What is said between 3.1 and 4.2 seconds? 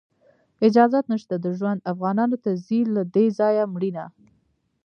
دې ځایه مړینه